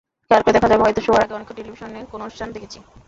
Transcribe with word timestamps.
খেয়াল 0.31 0.41
করলে 0.43 0.55
দেখা 0.57 0.69
যাবে, 0.71 0.83
হয়তো 0.85 1.01
শোয়ার 1.05 1.23
আগে 1.23 1.35
অনেকক্ষণ 1.35 1.57
টেলিভিশনে 1.59 1.99
কোনো 2.11 2.21
অনুষ্ঠান 2.23 2.47
দেখেছি। 2.55 2.79